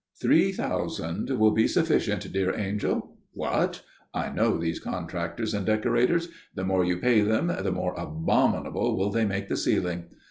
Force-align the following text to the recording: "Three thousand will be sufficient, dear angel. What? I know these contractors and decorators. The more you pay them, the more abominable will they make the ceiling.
"Three 0.19 0.51
thousand 0.51 1.29
will 1.29 1.51
be 1.51 1.67
sufficient, 1.67 2.33
dear 2.33 2.57
angel. 2.57 3.17
What? 3.33 3.83
I 4.15 4.31
know 4.31 4.57
these 4.57 4.79
contractors 4.79 5.53
and 5.53 5.63
decorators. 5.63 6.27
The 6.55 6.65
more 6.65 6.83
you 6.83 6.97
pay 6.97 7.21
them, 7.21 7.53
the 7.61 7.71
more 7.71 7.93
abominable 7.95 8.97
will 8.97 9.11
they 9.11 9.25
make 9.25 9.47
the 9.47 9.57
ceiling. 9.57 10.05